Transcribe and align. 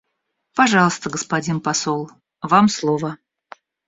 Пожалуйста, 0.57 1.11
господин 1.11 1.59
посол, 1.61 2.09
вам 2.41 2.69
слово. 2.69 3.17